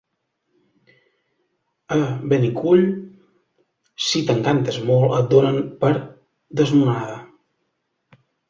A 1.95 1.97
Benicull, 2.31 2.81
si 4.07 4.25
t'encantes 4.31 4.81
molt, 4.91 5.15
et 5.21 5.31
donen 5.37 5.61
per... 5.85 5.95
desnonada. 6.63 7.21